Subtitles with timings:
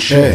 [0.00, 0.34] گوشه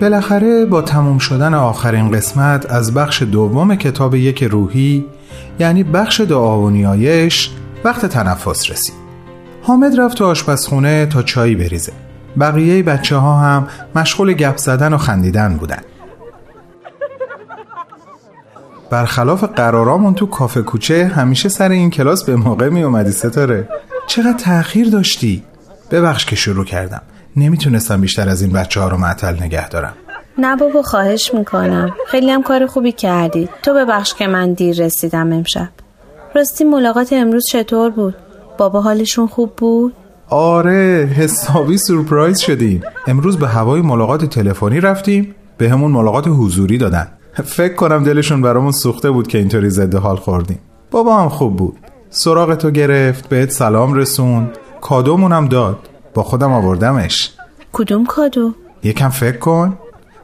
[0.00, 5.04] بالاخره با تموم شدن آخرین قسمت از بخش دوم کتاب یک روحی
[5.58, 7.50] یعنی بخش دعا و نیایش
[7.84, 9.03] وقت تنفس رسید.
[9.66, 11.92] حامد رفت تو آشپزخونه تا چایی بریزه.
[12.40, 15.80] بقیه بچه ها هم مشغول گپ زدن و خندیدن بودن.
[18.90, 23.68] برخلاف قرارامون تو کافه کوچه همیشه سر این کلاس به موقع می اومدی ستاره.
[24.06, 25.42] چقدر تأخیر داشتی؟
[25.90, 27.02] ببخش که شروع کردم.
[27.36, 29.92] نمی‌تونستم بیشتر از این بچه ها رو معطل نگه دارم.
[30.38, 31.94] نه بابا خواهش می‌کنم.
[32.06, 33.48] خیلی هم کار خوبی کردی.
[33.62, 35.68] تو ببخش که من دیر رسیدم امشب.
[36.34, 38.14] راستی ملاقات امروز چطور بود؟
[38.58, 39.92] بابا حالشون خوب بود؟
[40.28, 42.82] آره حسابی سورپرایز شدیم.
[43.06, 47.08] امروز به هوای ملاقات تلفنی رفتیم به همون ملاقات حضوری دادن.
[47.44, 50.58] فکر کنم دلشون برامون سوخته بود که اینطوری زده حال خوردیم.
[50.90, 51.76] بابا هم خوب بود.
[52.10, 54.50] سراغ تو گرفت بهت سلام رسوند.
[54.80, 55.78] کادومونم داد.
[56.14, 57.32] با خودم آوردمش.
[57.72, 59.78] کدوم کادو؟ یکم فکر کن.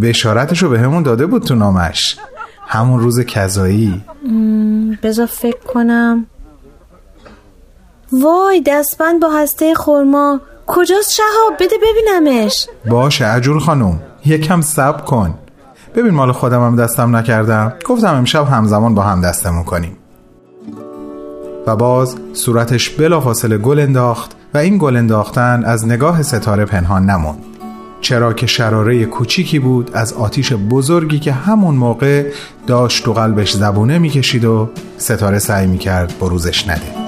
[0.00, 2.16] بشارتشو به همون داده بود تو نامش.
[2.66, 4.00] همون روز کذایی.
[5.02, 6.26] بذار فکر کنم.
[8.12, 12.66] وای دستبند با هسته خورما کجاست شهاب؟ بده ببینمش.
[12.90, 15.34] باشه عجول خانم یکم صبر کن.
[15.94, 17.72] ببین مال خودم هم دستم نکردم.
[17.84, 19.96] گفتم امشب همزمان با هم دستمون کنیم.
[21.66, 27.44] و باز صورتش بلافاصله گل انداخت و این گل انداختن از نگاه ستاره پنهان نموند
[28.00, 32.30] چرا که شراره کوچیکی بود از آتیش بزرگی که همون موقع
[32.66, 37.01] داشت تو قلبش زبونه می‌کشید و ستاره سعی می‌کرد بروزش نده.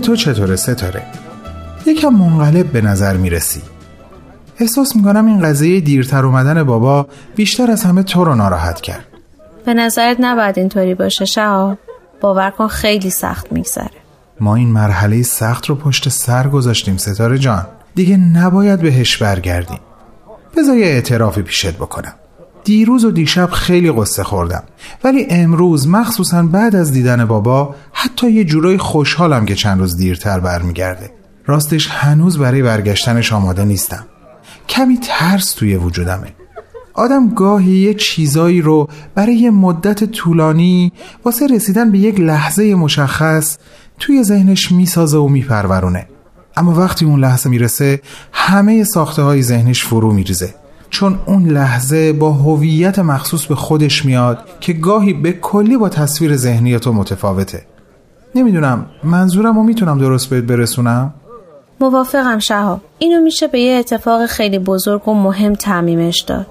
[0.00, 1.02] تو چطوره ستاره؟
[1.86, 3.62] یکم منقلب به نظر می‌رسی.
[4.58, 7.06] احساس می‌کنم این قضیه دیرتر اومدن بابا
[7.36, 9.04] بیشتر از همه تو رو ناراحت کرد.
[9.64, 11.78] به نظرت نباید اینطوری باشه شهاب؟
[12.20, 13.90] باور کن خیلی سخت میگذره.
[14.40, 17.66] ما این مرحله سخت رو پشت سر گذاشتیم ستاره جان.
[17.94, 19.80] دیگه نباید بهش برگردیم.
[20.56, 22.12] بذار یه اعترافی پیشت بکنم.
[22.64, 24.62] دیروز و دیشب خیلی قصه خوردم.
[25.04, 30.40] ولی امروز مخصوصا بعد از دیدن بابا حتی یه جورای خوشحالم که چند روز دیرتر
[30.40, 31.10] برمیگرده.
[31.46, 34.06] راستش هنوز برای برگشتنش آماده نیستم.
[34.68, 36.26] کمی ترس توی وجودمه.
[36.94, 40.92] آدم گاهی یه چیزایی رو برای یه مدت طولانی
[41.24, 43.58] واسه رسیدن به یک لحظه مشخص
[43.98, 46.06] توی ذهنش می‌سازه و میپرورونه.
[46.56, 48.00] اما وقتی اون لحظه می‌رسه
[48.32, 50.54] همه ساخته های ذهنش فرو میریزه.
[50.90, 56.36] چون اون لحظه با هویت مخصوص به خودش میاد که گاهی به کلی با تصویر
[56.36, 57.62] ذهنی تو متفاوته.
[58.34, 61.14] نمی‌دونم منظورم رو می‌تونم درست بهت برسونم؟
[61.80, 62.80] موافقم شهاب.
[62.98, 66.46] اینو میشه به یه اتفاق خیلی بزرگ و مهم تعمیمش داد.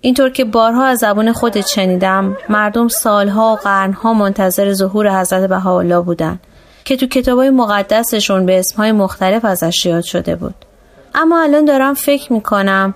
[0.00, 6.00] اینطور که بارها از زبون خودت شنیدم مردم سالها و قرنها منتظر ظهور حضرت بهاءالله
[6.00, 6.38] بودن
[6.84, 10.54] که تو کتابای مقدسشون به اسمهای مختلف ازش یاد شده بود.
[11.14, 12.94] اما الان دارم فکر می‌کنم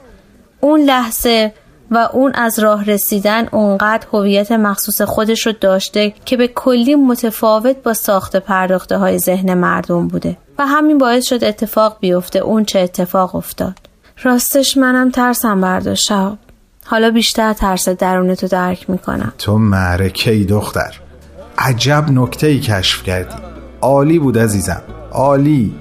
[0.60, 1.52] اون لحظه
[1.90, 7.76] و اون از راه رسیدن اونقدر هویت مخصوص خودش رو داشته که به کلی متفاوت
[7.82, 12.78] با ساخت پرداخته های ذهن مردم بوده و همین باعث شد اتفاق بیفته اون چه
[12.78, 13.74] اتفاق افتاد.
[14.22, 16.12] راستش منم ترسم برداشت
[16.84, 19.32] حالا بیشتر ترس درونتو درک می‌کنم.
[19.38, 21.00] تو معرکه ای دختر.
[21.58, 23.36] عجب نکته ای کشف کردی.
[23.80, 24.82] عالی بود عزیزم.
[25.12, 25.74] عالی.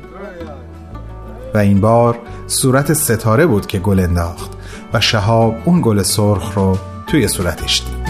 [1.54, 4.55] و این بار صورت ستاره بود که گل انداخت.
[4.93, 6.77] و شهاب اون گل سرخ رو
[7.07, 8.05] توی صورتش دید.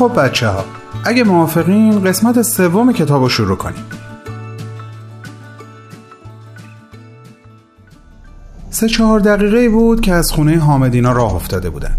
[0.00, 0.64] خب بچه ها
[1.04, 3.82] اگه موافقین قسمت سوم کتاب رو شروع کنیم.
[8.70, 11.96] سه چهار دقیقه بود که از خونه حامدینا راه افتاده بودن.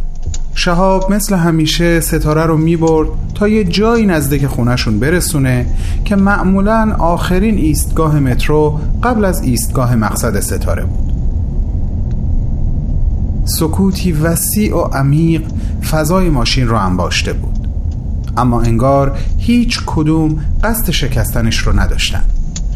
[0.56, 5.66] شهاب مثل همیشه ستاره رو می‌برد تا یه جایی نزدیک خونهشون برسونه
[6.06, 11.14] که معمولا آخرین ایستگاه مترو قبل از ایستگاه مقصد ستاره بود.
[13.46, 15.44] سکوتی وسیع و عمیق
[15.92, 17.51] فضای ماشین رو انباشته بود.
[18.38, 22.24] اما انگار هیچ کدوم قصد شکستنش رو نداشتن.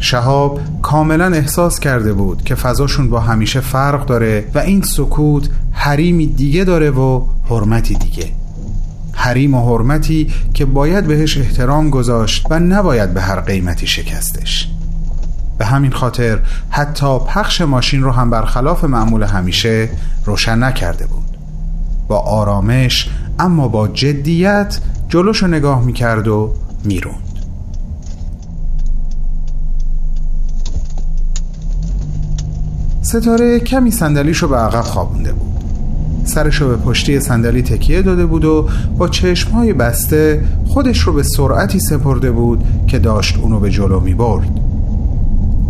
[0.00, 6.26] شهاب کاملا احساس کرده بود که فضاشون با همیشه فرق داره و این سکوت حریمی
[6.26, 8.32] دیگه داره و حرمتی دیگه.
[9.12, 14.68] حریم و حرمتی که باید بهش احترام گذاشت و نباید به هر قیمتی شکستش.
[15.58, 16.38] به همین خاطر
[16.70, 19.88] حتی پخش ماشین رو هم برخلاف معمول همیشه
[20.24, 21.36] روشن نکرده بود.
[22.08, 26.52] با آرامش اما با جدیت جلوش رو نگاه می‌کرد و
[26.84, 27.16] می‌روند.
[33.02, 35.46] ستاره کمی صندلیش رو به عقب خوابونده بود.
[36.24, 38.68] سرش رو به پشتی صندلی تکیه داده بود و
[38.98, 44.14] با چشمهای بسته خودش رو به سرعتی سپرده بود که داشت اونو به جلو می
[44.14, 44.60] برد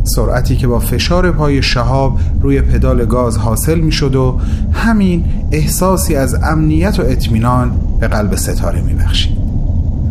[0.05, 4.41] سرعتی که با فشار پای شهاب روی پدال گاز حاصل می شد و
[4.73, 9.39] همین احساسی از امنیت و اطمینان به قلب ستاره می بخشید.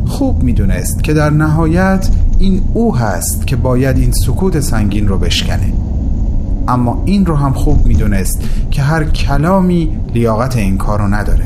[0.08, 2.10] خوب می دونست که در نهایت
[2.40, 5.74] این او هست که باید این سکوت سنگین رو بشکنه.
[6.68, 8.42] اما این رو هم خوب می‌دونست
[8.72, 11.46] که هر کلامی لیاقت این کار رو نداره.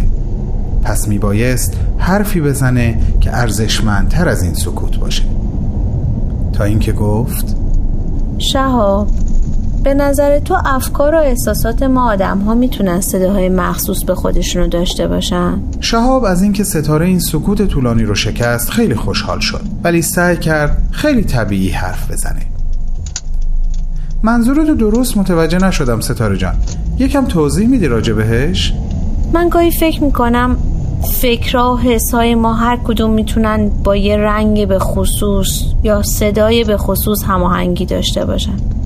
[0.83, 5.23] پس میبایست حرفی بزنه که ارزشمندتر از این سکوت باشه.
[6.53, 7.55] تا اینکه گفت
[8.37, 9.07] شهاب.
[9.89, 15.07] به نظر تو افکار و احساسات ما آدم ها می‌تونن صداهای مخصوص به خودشونو داشته
[15.07, 20.37] باشن؟ شهاب از اینکه ستاره این سکوت طولانی رو شکست خیلی خوشحال شد ولی سعی
[20.37, 22.41] کرد خیلی طبیعی حرف بزنه.
[24.23, 26.55] منظورتو درست متوجه نشدم ستاره جان.
[26.97, 28.73] یکم توضیح میدی راجع بهش؟
[29.33, 30.57] من گاهی فکر می‌کنم
[31.21, 36.77] فکرها و حسای ما هر کدوم می‌تونن با یه رنگ به خصوص یا صدای به
[36.77, 38.78] خصوص هماهنگی داشته باشن.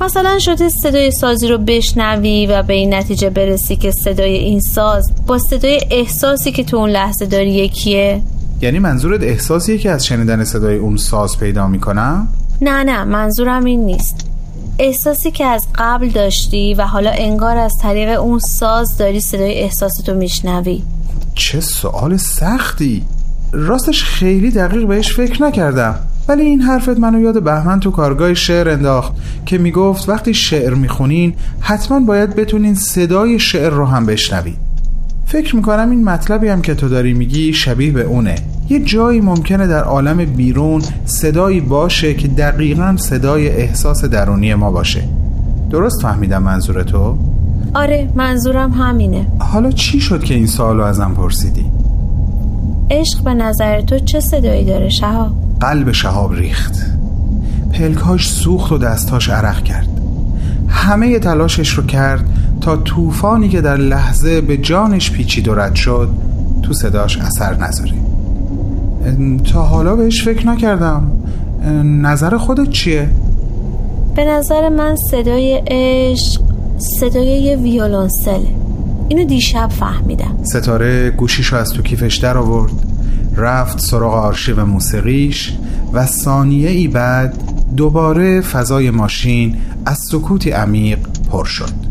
[0.00, 5.12] مثلا شده صدای سازی رو بشنوی و به این نتیجه برسی که صدای این ساز
[5.26, 8.22] با صدای احساسی که تو اون لحظه داری یکیه؟
[8.62, 12.28] یعنی منظورت احساسیه که از شنیدن صدای اون ساز پیدا می‌کنم؟
[12.62, 14.26] نه نه منظورم این نیست.
[14.78, 20.14] احساسی که از قبل داشتی و حالا انگار از طریق اون ساز داری صدای احساستو
[20.14, 20.82] میشنوی.
[21.34, 23.04] چه سوال سختی.
[23.52, 26.09] راستش خیلی دقیق بهش فکر نکردم.
[26.30, 29.12] ولی این حرفت منو یاد بهمن تو کارگاه شعر انداخت
[29.46, 34.56] که می‌گفت وقتی شعر می‌خونین حتما باید بتونین صدای شعر رو هم بشنوید
[35.26, 38.34] فکر می‌کنم این مطلبی هم که تو داری میگی شبیه به اونه
[38.68, 45.02] یه جایی ممکنه در عالم بیرون صدایی باشه که دقیقا صدای احساس درونی ما باشه
[45.70, 47.16] درست فهمیدم منظور تو؟
[47.74, 51.64] آره منظورم همینه حالا چی شد که این سوالو ازم پرسیدی؟
[52.90, 56.74] عشق به نظر تو چه صدایی داره شهاب؟ قلب شهاب ریخت.
[57.72, 59.88] پلکاش سوخت و دستاش عرق کرد.
[60.68, 62.24] همه تلاشش رو کرد
[62.60, 66.08] تا طوفانی که در لحظه به جانش پیچید و رد شد
[66.62, 67.92] تو صداش اثر نذاره.
[69.52, 71.12] تا حالا بهش فکر نکردم.
[71.84, 73.10] نظر خودت چیه؟
[74.16, 76.42] به نظر من صدای عشق
[77.00, 78.48] صدای یه ویولونسله
[79.08, 80.38] اینو دیشب فهمیدم.
[80.42, 82.72] ستاره گوشیشو از تو کیفش در آورد.
[83.36, 85.56] رفت سراغ آرشیو موسیقیش
[85.92, 87.42] و ثانیه ای بعد
[87.76, 89.56] دوباره فضای ماشین
[89.86, 90.98] از سکوتی عمیق
[91.30, 91.90] پر شد.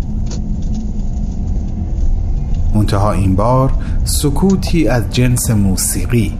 [2.75, 3.71] منتها این بار
[4.03, 6.33] سکوتی از جنس موسیقی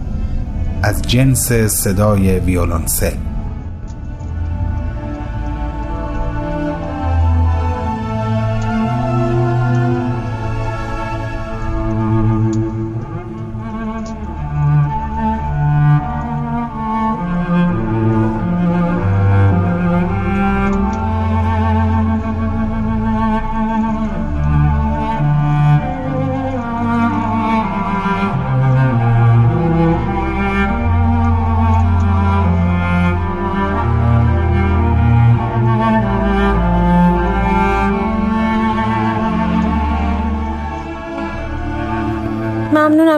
[0.82, 3.29] از جنس صدای ویولونسل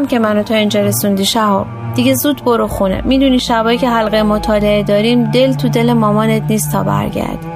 [0.03, 1.67] ممنونم که منو تا اینجا رسوندی شهاب.
[1.95, 3.03] دیگه زود برو خونه.
[3.05, 7.49] می‌دونی شبایی که حلقه مطالعه داریم دل تو دل مامانت نیست تا برگردی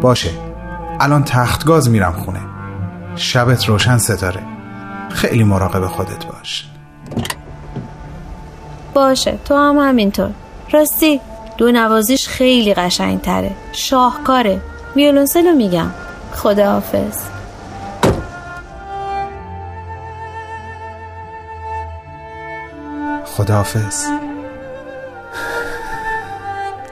[0.00, 0.30] باشه.
[1.00, 2.40] الان تختگاز میرم خونه.
[3.16, 4.40] شبت روشن ستاره.
[5.10, 6.66] خیلی مراقب خودت باش.
[8.94, 10.30] باشه تو هم همینطور.
[10.72, 11.20] راستی
[11.56, 14.60] دو نوازیش خیلی قشنگ تره شاهکاره.
[14.96, 15.90] ویولونسلو میگم.
[16.32, 17.37] خداحافظ.
[23.38, 24.04] خداحافظ.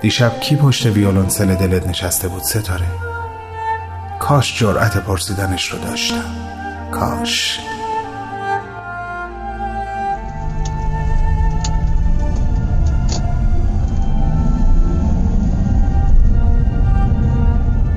[0.00, 2.86] دیشب کی پشت ویولونسل دلت نشسته بود ستاره؟
[4.18, 6.24] کاش جرأت پرسیدنش رو داشتم.
[6.92, 7.60] کاش.